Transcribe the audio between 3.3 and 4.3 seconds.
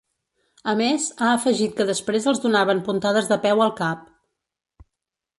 de peu al cap.